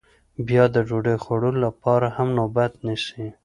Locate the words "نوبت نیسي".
2.37-3.25